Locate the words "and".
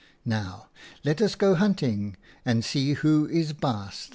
2.43-2.65